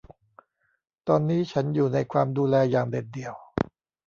[1.07, 3.33] ตอนนี้ฉันอยู่ในความดูแลอย่างเด็ดเดี่ยว